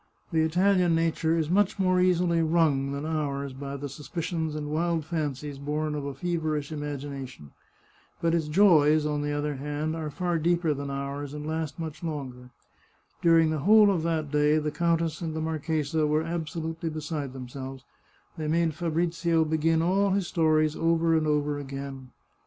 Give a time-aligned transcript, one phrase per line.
[0.31, 5.05] The Italian nature is much more easily wrung than ours by the suspicions and wild
[5.05, 7.51] fancies born of a fever ish imagination.
[8.19, 12.01] But its joys, on the other hand, are far deeper than ours, and last much
[12.03, 12.49] longer.
[13.21, 17.83] During the whole of that day the countess and the marchesa were absolutely beside themselves;
[18.39, 22.09] they made Fabrizio begin all his stories over and over again.